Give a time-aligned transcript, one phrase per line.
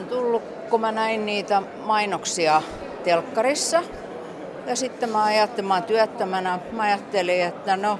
[0.00, 2.62] on tullut, kun mä näin niitä mainoksia
[3.04, 3.82] telkkarissa.
[4.66, 7.98] Ja sitten mä ajattelin, mä työttömänä, mä ajattelin, että no,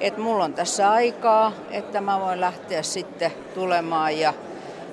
[0.00, 4.18] että mulla on tässä aikaa, että mä voin lähteä sitten tulemaan.
[4.18, 4.34] Ja,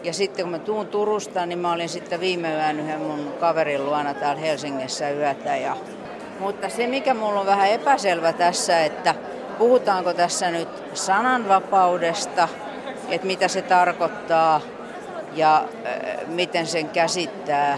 [0.03, 3.85] ja sitten kun mä tuun Turusta, niin mä olin sitten viime yön yhden mun kaverin
[3.85, 5.55] luona täällä Helsingissä yötä.
[5.55, 5.77] Ja,
[6.39, 9.15] mutta se, mikä mulla on vähän epäselvä tässä, että
[9.57, 12.47] puhutaanko tässä nyt sananvapaudesta,
[13.09, 14.61] että mitä se tarkoittaa
[15.35, 17.77] ja äh, miten sen käsittää.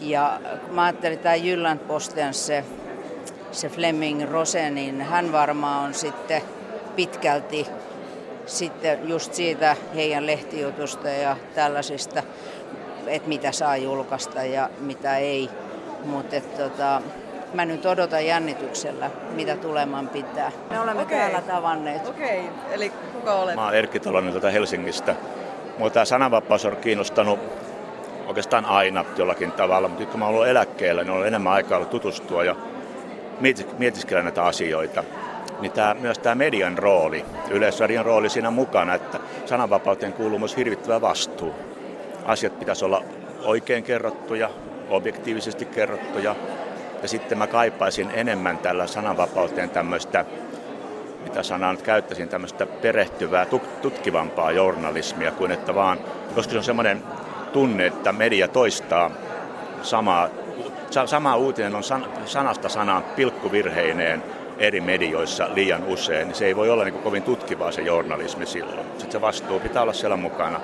[0.00, 2.64] Ja mä ajattelin, että tämä Jylland Posten se,
[3.52, 6.42] se Fleming Rose, niin hän varmaan on sitten
[6.96, 7.66] pitkälti
[8.48, 12.22] sitten just siitä heidän lehtijutusta ja tällaisista,
[13.06, 15.50] että mitä saa julkaista ja mitä ei.
[16.04, 17.02] Mutta tota,
[17.54, 20.52] mä nyt odotan jännityksellä, mitä tuleman pitää.
[20.70, 21.18] Me olemme okay.
[21.18, 22.06] täällä tavanneet.
[22.06, 22.74] Okei, okay.
[22.74, 23.54] eli kuka olet?
[23.54, 25.14] Mä oon Erkki Tolonen tätä Helsingistä.
[25.78, 27.38] Mua tämä sananvapaus on kiinnostanut
[28.26, 31.90] oikeastaan aina jollakin tavalla, mutta nyt kun mä ollut eläkkeellä, niin on enemmän aikaa ollut
[31.90, 32.56] tutustua ja
[33.78, 35.04] mietiskellä näitä asioita.
[35.60, 41.00] Niin tämä, myös tämä median rooli, yleisradion rooli siinä mukana, että sananvapauteen kuuluu myös hirvittävä
[41.00, 41.54] vastuu.
[42.24, 43.02] Asiat pitäisi olla
[43.44, 44.50] oikein kerrottuja,
[44.90, 46.34] objektiivisesti kerrottuja,
[47.02, 50.24] ja sitten mä kaipaisin enemmän tällä sananvapauteen tämmöistä,
[51.20, 53.46] mitä sanaa nyt käyttäisin, tämmöistä perehtyvää,
[53.82, 55.98] tutkivampaa journalismia kuin että vaan,
[56.34, 57.02] koska se on semmoinen
[57.52, 59.10] tunne, että media toistaa
[59.82, 60.28] samaa,
[61.06, 64.22] sama uutinen on san, sanasta sanaan pilkkuvirheineen
[64.58, 68.86] eri medioissa liian usein, niin se ei voi olla niin kovin tutkivaa se journalismi silloin.
[68.88, 70.60] Sitten se vastuu pitää olla siellä mukana.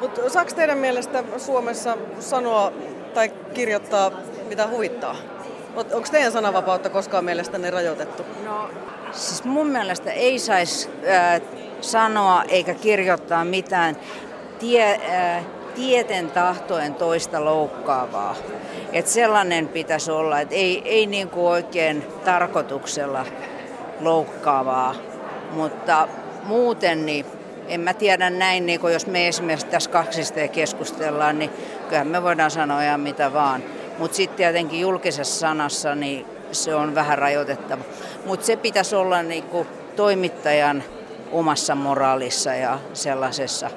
[0.00, 2.72] Mutta saako teidän mielestä Suomessa sanoa
[3.14, 4.10] tai kirjoittaa
[4.48, 5.16] mitä huvittaa?
[5.76, 8.22] Onko teidän sananvapautta koskaan mielestänne rajoitettu?
[8.44, 8.70] No,
[9.12, 11.40] siis mun mielestä ei saisi äh,
[11.80, 13.96] sanoa eikä kirjoittaa mitään
[14.58, 18.34] tie, äh, tieten tahtoen toista loukkaavaa.
[18.92, 23.26] Et sellainen pitäisi olla, että ei, ei niinku oikein tarkoituksella
[24.00, 24.94] loukkaavaa,
[25.50, 26.08] mutta
[26.44, 27.26] muuten niin
[27.68, 31.50] en mä tiedä näin, niin jos me esimerkiksi tässä kaksista keskustellaan, niin
[31.84, 33.62] kyllähän me voidaan sanoa ihan mitä vaan.
[33.98, 37.82] Mutta sitten tietenkin julkisessa sanassa niin se on vähän rajoitettava.
[38.26, 39.66] Mutta se pitäisi olla niinku
[39.96, 40.84] toimittajan
[41.32, 43.70] omassa moraalissa ja sellaisessa.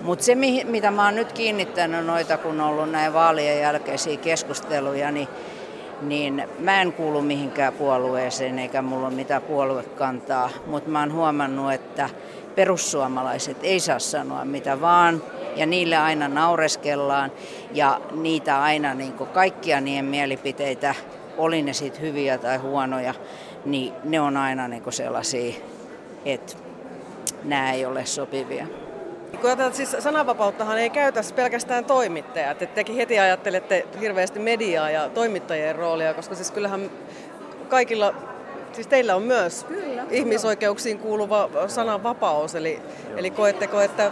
[0.00, 5.10] Mutta se, mitä mä oon nyt kiinnittänyt noita, kun on ollut näin vaalien jälkeisiä keskusteluja,
[5.10, 5.28] niin,
[6.02, 10.50] niin mä en kuulu mihinkään puolueeseen eikä mulla ole mitään puoluekantaa.
[10.66, 12.10] Mutta mä oon huomannut, että
[12.54, 15.22] perussuomalaiset ei saa sanoa mitä vaan
[15.56, 17.32] ja niille aina naureskellaan
[17.72, 20.94] ja niitä aina niin kaikkia niiden mielipiteitä,
[21.36, 23.14] oli ne sitten hyviä tai huonoja,
[23.64, 25.54] niin ne on aina niin sellaisia,
[26.24, 26.56] että
[27.44, 28.66] nämä ei ole sopivia.
[29.30, 32.62] Kun ajatellaan, siis sananvapauttahan ei käytä pelkästään toimittajat.
[32.62, 36.90] että tekin heti ajattelette hirveästi mediaa ja toimittajien roolia, koska siis kyllähän
[37.68, 38.14] kaikilla
[38.76, 42.82] Siis teillä on myös Kyllä, ihmisoikeuksiin kuuluva sananvapaus, eli,
[43.16, 44.10] eli koetteko, että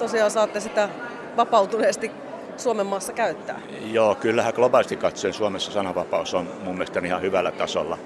[0.00, 0.88] tosiaan saatte sitä
[1.36, 2.10] vapautuneesti
[2.56, 3.60] Suomen maassa käyttää?
[3.92, 7.98] Joo, kyllähän globaalisti katsoen Suomessa sananvapaus on mun mielestä ihan hyvällä tasolla.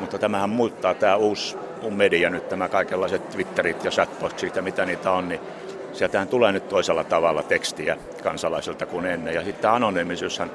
[0.00, 1.56] Mutta tämähän muuttaa tämä uusi,
[1.90, 5.40] media nyt, tämä kaikenlaiset Twitterit ja chatbotsit ja mitä niitä on, niin
[5.92, 9.34] sieltähän tulee nyt toisella tavalla tekstiä kansalaisilta kuin ennen.
[9.34, 10.50] Ja sitten anonyymisyyshän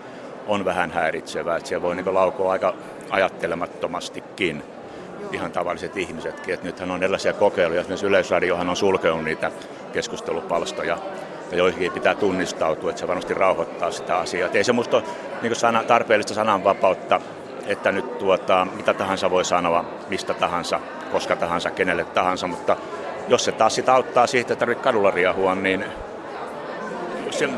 [0.48, 2.74] on vähän häiritsevää, että siellä voi niin laukoa aika
[3.10, 4.64] ajattelemattomastikin
[5.32, 6.54] ihan tavalliset ihmisetkin.
[6.54, 9.52] Et nythän on erilaisia kokeiluja, esimerkiksi Yleisradiohan on sulkenut niitä
[9.94, 10.98] keskustelupalstoja,
[11.52, 14.46] ja joihinkin pitää tunnistautua, että se varmasti rauhoittaa sitä asiaa.
[14.46, 15.06] Et ei se musta ole
[15.42, 17.22] niin sana, tarpeellista sananvapautta,
[17.68, 20.80] että nyt tuota, mitä tahansa voi sanoa, mistä tahansa,
[21.12, 22.78] koska tahansa, kenelle tahansa, mutta
[23.28, 25.86] jos se taas sitä auttaa siitä, että tarvitsee kadulla riahua, niin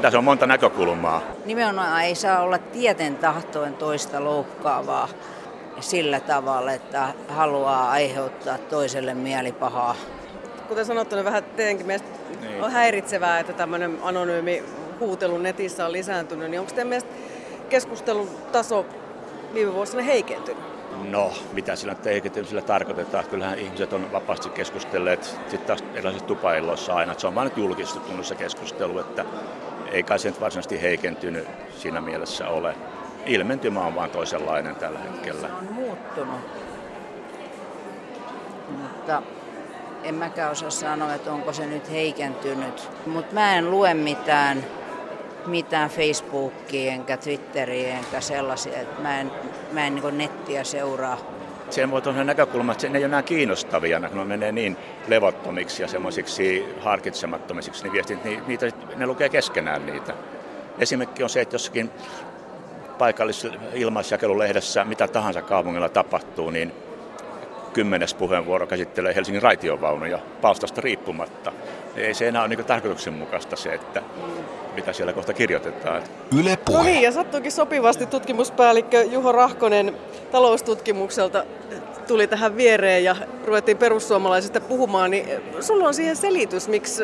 [0.02, 1.22] tässä on monta näkökulmaa.
[1.46, 5.08] Nimenomaan ei saa olla tieten tahtoen toista loukkaavaa
[5.80, 9.96] sillä tavalla, että haluaa aiheuttaa toiselle mielipahaa.
[10.68, 12.10] Kuten sanottu, niin vähän teidänkin mielestä
[12.42, 12.64] niin.
[12.64, 14.64] on häiritsevää, että tämmöinen anonyymi
[15.00, 16.52] huutelu netissä on lisääntynyt.
[16.52, 17.12] Niin onko teidän mielestä
[17.70, 18.86] keskustelun taso
[19.54, 20.64] viime vuosina heikentynyt?
[21.10, 23.26] No, mitä sillä heikentynyt sillä tarkoitetaan?
[23.26, 27.14] Kyllähän ihmiset on vapaasti keskustelleet sitten taas erilaisissa tupailloissa aina.
[27.18, 29.26] Se on vain nyt julkistunut se keskustelu, että
[29.92, 31.48] ei kai se nyt varsinaisesti heikentynyt
[31.78, 32.76] siinä mielessä ole
[33.26, 35.48] ilmentymä on vaan toisenlainen tällä hetkellä.
[35.48, 36.40] Se on muuttunut.
[38.70, 39.22] Mutta
[40.04, 42.90] en mäkään osaa sanoa, että onko se nyt heikentynyt.
[43.06, 44.66] Mutta mä en lue mitään,
[45.46, 48.80] mitään Facebookia enkä Twitteriä enkä sellaisia.
[48.80, 49.32] Että mä en,
[49.72, 51.18] mä en niin nettiä seuraa
[51.72, 54.78] sen voi tuollainen näkökulma, että ne ei ole enää kiinnostavia, kun ne menee niin
[55.08, 60.14] levottomiksi ja semmoisiksi harkitsemattomiksi, niin viestit, niin niitä, ne lukee keskenään niitä.
[60.80, 61.92] Esimerkki on se, että jossakin
[63.02, 66.74] paikallisessa ilmaisjakelulehdessä, mitä tahansa kaupungilla tapahtuu, niin
[67.74, 71.52] kymmenes puheenvuoro käsittelee Helsingin raitiovaunuja palstasta riippumatta.
[71.96, 74.02] Ei se enää ole niin tarkoituksenmukaista se, että
[74.76, 76.04] mitä siellä kohta kirjoitetaan.
[76.40, 76.78] Yle puhe.
[76.78, 79.96] No niin, ja sattuikin sopivasti tutkimuspäällikkö Juho Rahkonen
[80.32, 81.44] taloustutkimukselta
[82.08, 83.16] tuli tähän viereen ja
[83.46, 85.28] ruvettiin perussuomalaisista puhumaan, niin
[85.60, 87.04] sulla on siihen selitys, miksi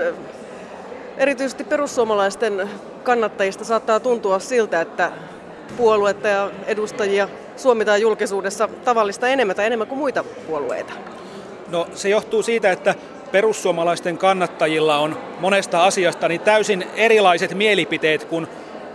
[1.17, 2.69] erityisesti perussuomalaisten
[3.03, 5.11] kannattajista saattaa tuntua siltä, että
[5.77, 10.93] puoluetta ja edustajia suomitaan julkisuudessa tavallista enemmän tai enemmän kuin muita puolueita?
[11.71, 12.95] No se johtuu siitä, että
[13.31, 18.47] perussuomalaisten kannattajilla on monesta asiasta niin täysin erilaiset mielipiteet kuin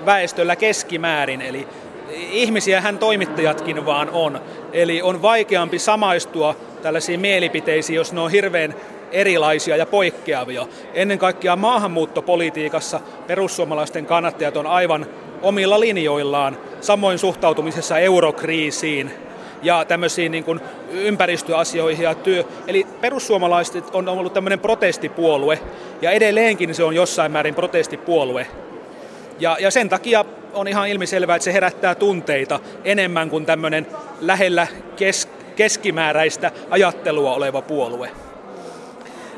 [0.06, 1.40] väestöllä keskimäärin.
[1.40, 1.68] Eli
[2.12, 4.40] ihmisiähän toimittajatkin vaan on.
[4.72, 8.74] Eli on vaikeampi samaistua tällaisiin mielipiteisiin, jos ne on hirveän
[9.12, 10.66] erilaisia ja poikkeavia.
[10.94, 15.06] Ennen kaikkea maahanmuuttopolitiikassa perussuomalaisten kannattajat on aivan
[15.42, 19.10] omilla linjoillaan, samoin suhtautumisessa eurokriisiin
[19.62, 20.60] ja tämmöisiin niin kuin
[20.90, 22.44] ympäristöasioihin ja työ.
[22.66, 25.58] Eli perussuomalaiset on ollut tämmöinen protestipuolue
[26.02, 28.46] ja edelleenkin se on jossain määrin protestipuolue.
[29.40, 30.24] Ja, ja sen takia
[30.54, 33.86] on ihan ilmiselvää, että se herättää tunteita enemmän kuin tämmöinen
[34.20, 34.66] lähellä
[34.96, 38.10] kes, keskimääräistä ajattelua oleva puolue.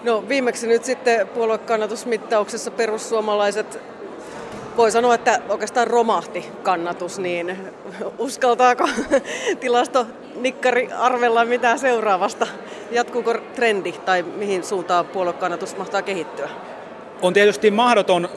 [0.02, 3.80] No viimeksi nyt sitten puoluekannatusmittauksessa perussuomalaiset
[4.76, 7.58] voi sanoa, että oikeastaan romahti kannatus, niin
[8.18, 8.88] uskaltaako
[9.60, 10.06] tilasto
[10.36, 12.46] nikkari arvella mitä seuraavasta?
[12.90, 16.48] Jatkuuko trendi tai mihin suuntaan puoluekannatus mahtaa kehittyä?
[17.22, 18.28] On tietysti mahdoton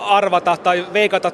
[0.00, 1.32] arvata tai veikata,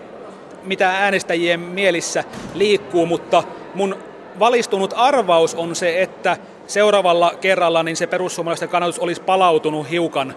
[0.62, 2.24] mitä äänestäjien mielissä
[2.54, 3.42] liikkuu, mutta
[3.74, 3.96] mun
[4.38, 6.36] valistunut arvaus on se, että
[6.66, 10.34] seuraavalla kerralla niin se perussuomalaisten kannatus olisi palautunut hiukan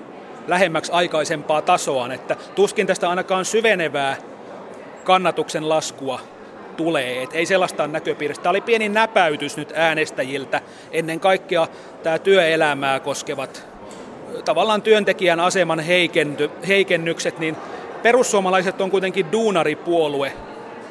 [0.49, 4.17] lähemmäksi aikaisempaa tasoaan, että tuskin tästä ainakaan syvenevää
[5.03, 6.19] kannatuksen laskua
[6.77, 7.23] tulee.
[7.23, 8.43] Et ei sellaista näköpiiristä.
[8.43, 10.61] Tämä oli pieni näpäytys nyt äänestäjiltä.
[10.91, 11.67] Ennen kaikkea
[12.03, 13.65] tämä työelämää koskevat
[14.45, 17.55] tavallaan työntekijän aseman heikenty, heikennykset, niin
[18.03, 20.33] perussuomalaiset on kuitenkin duunaripuolue,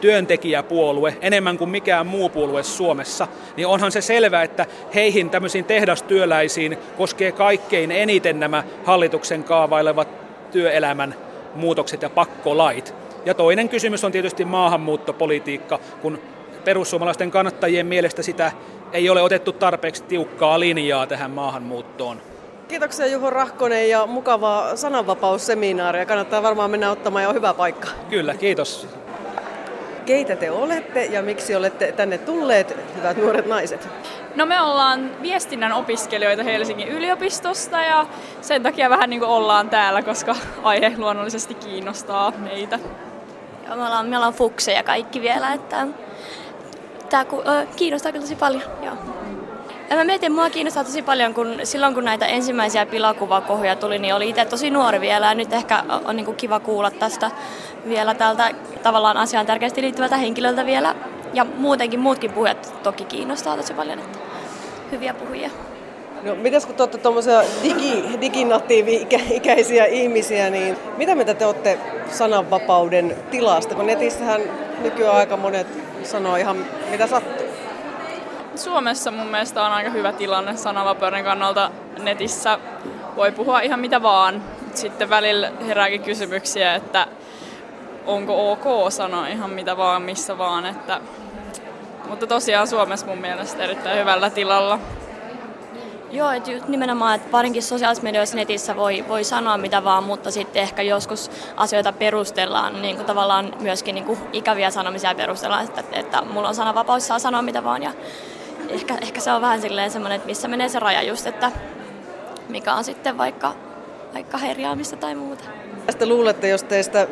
[0.01, 6.79] työntekijäpuolue enemmän kuin mikään muu puolue Suomessa, niin onhan se selvää, että heihin tämmöisiin tehdastyöläisiin
[6.97, 10.09] koskee kaikkein eniten nämä hallituksen kaavailevat
[10.51, 11.15] työelämän
[11.55, 12.95] muutokset ja pakkolait.
[13.25, 16.19] Ja toinen kysymys on tietysti maahanmuuttopolitiikka, kun
[16.65, 18.53] perussuomalaisten kannattajien mielestä sitä
[18.93, 22.21] ei ole otettu tarpeeksi tiukkaa linjaa tähän maahanmuuttoon.
[22.69, 26.07] Kiitoksia Juho Rahkonen ja mukavaa sananvapausseminaaria.
[26.07, 27.89] Kannattaa varmaan mennä ottamaan jo hyvä paikka.
[28.11, 28.89] Kyllä, kiitos
[30.09, 33.89] keitä te olette ja miksi olette tänne tulleet, hyvät nuoret naiset?
[34.37, 38.07] No me ollaan viestinnän opiskelijoita Helsingin yliopistosta ja
[38.41, 42.79] sen takia vähän niin kuin ollaan täällä, koska aihe luonnollisesti kiinnostaa meitä.
[43.67, 45.87] Joo, me ollaan, me ollaan fukseja kaikki vielä, että
[47.11, 47.25] tämä
[47.77, 48.63] kiinnostaa kyllä tosi paljon.
[48.83, 49.18] Joo.
[49.91, 54.15] Ja mä mietin, mua kiinnostaa tosi paljon, kun silloin kun näitä ensimmäisiä pilakuvakohuja tuli, niin
[54.15, 57.31] oli itse tosi nuori vielä ja nyt ehkä on niin kuin kiva kuulla tästä
[57.89, 58.51] vielä tältä
[58.83, 60.95] tavallaan asiaan tärkeästi liittyvältä henkilöltä vielä.
[61.35, 64.19] Ja muutenkin muutkin puhujat toki kiinnostaa tosi paljon, että
[64.93, 65.51] hyviä puhujia.
[66.23, 71.79] No, mitäs kun te olette tuommoisia digi, diginatiivi-ikäisiä ihmisiä, niin mitä mitä te olette
[72.11, 73.75] sananvapauden tilasta?
[73.75, 74.41] Kun netissähän
[74.83, 75.67] nykyään aika monet
[76.03, 77.38] sanoo ihan mitä sattuu.
[78.59, 81.71] Suomessa mun mielestä on aika hyvä tilanne sananvapauden kannalta.
[82.03, 82.59] Netissä
[83.17, 84.43] voi puhua ihan mitä vaan.
[84.75, 87.07] Sitten välillä herääkin kysymyksiä, että
[88.07, 90.67] onko ok sanoa ihan mitä vaan, missä vaan.
[90.67, 91.01] Että,
[92.09, 94.79] mutta tosiaan Suomessa mun mielestä erittäin hyvällä tilalla.
[96.11, 100.63] Joo, että nimenomaan, että varinkin sosiaalisessa medioissa netissä voi, voi sanoa mitä vaan, mutta sitten
[100.63, 106.23] ehkä joskus asioita perustellaan, niin kuin tavallaan myöskin niin kuin ikäviä sanomisia perustellaan, että, että
[106.23, 107.83] mulla on sananvapaus, saa sanoa mitä vaan.
[107.83, 107.93] Ja
[108.69, 111.53] ehkä, ehkä se on vähän silleen semmoinen, että missä menee se raja just, että
[112.49, 113.55] mikä on sitten vaikka,
[114.15, 115.45] vaikka herjaamista tai muuta.
[115.87, 117.09] Tästä luulette, jos teistä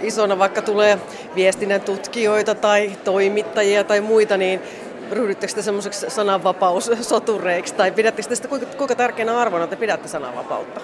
[0.00, 0.98] isona vaikka tulee
[1.34, 4.60] viestinnän tutkijoita tai toimittajia tai muita, niin
[5.10, 10.80] ryhdyttekö te semmoiseksi sananvapaussotureiksi tai pidättekö sitä kuinka, kuinka tärkeänä arvona te pidätte sananvapautta?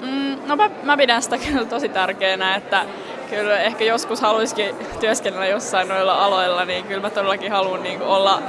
[0.00, 2.84] Mm, no mä, mä pidän sitä kyllä tosi tärkeänä, että
[3.30, 8.42] kyllä ehkä joskus haluaisikin työskennellä jossain noilla aloilla, niin kyllä mä todellakin haluan niin olla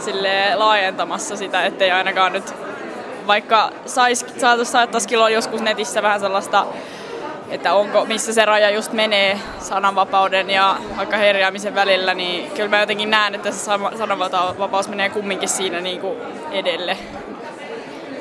[0.00, 2.54] sille laajentamassa sitä, ettei ainakaan nyt
[3.26, 4.26] vaikka sais,
[4.62, 6.66] saattaisikin olla joskus netissä vähän sellaista
[7.50, 12.80] että onko, missä se raja just menee sananvapauden ja vaikka herjäämisen välillä, niin kyllä mä
[12.80, 13.58] jotenkin näen, että se
[13.98, 16.18] sananvapaus menee kumminkin siinä niin kuin
[16.52, 16.96] edelle.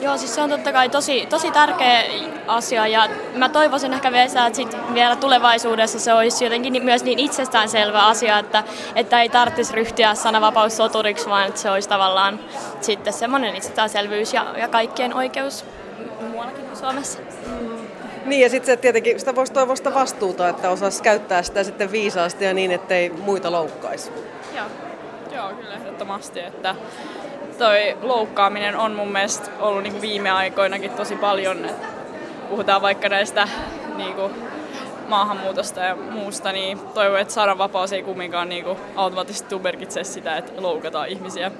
[0.01, 2.03] Joo, siis se on totta kai tosi, tosi tärkeä
[2.49, 7.19] asia ja mä toivoisin ehkä Vesa, että sit vielä tulevaisuudessa se olisi jotenkin myös niin
[7.19, 8.63] itsestäänselvä asia, että,
[8.95, 12.39] että ei tarvitsisi ryhtyä sananvapaussoturiksi, vaan että se olisi tavallaan
[12.81, 15.65] sitten semmoinen itsestäänselvyys ja, ja kaikkien oikeus
[16.29, 17.19] muuallakin kuin Suomessa.
[18.25, 22.45] Niin ja sitten tietenkin sitä voisi toivoa sitä vastuuta, että osaisi käyttää sitä sitten viisaasti
[22.45, 24.11] ja niin, ettei muita loukkaisi.
[24.55, 24.65] Joo,
[25.35, 26.75] Joo kyllä ehdottomasti, että
[27.57, 31.65] toi loukkaaminen on mun mielestä ollut niin kuin viime aikoinakin tosi paljon.
[31.65, 31.87] Että
[32.49, 33.47] puhutaan vaikka näistä
[33.95, 34.33] niin kuin
[35.07, 40.61] maahanmuutosta ja muusta, niin toivon, että sananvapaus ei kumminkaan niin kuin automaattisesti merkitse sitä, että
[40.61, 41.51] loukataan ihmisiä.